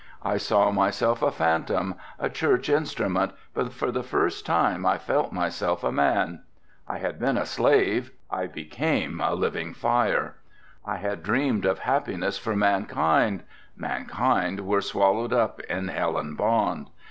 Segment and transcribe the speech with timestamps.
[0.23, 5.31] I saw myself a phantom, a church instrument, but for the first time I felt
[5.31, 6.41] myself a man.
[6.87, 10.37] I had been a slave, I became a living fire.
[10.83, 13.43] I had dreamed of happiness for mankind,
[13.77, 16.89] mankind were swallowed up in Helen Bond.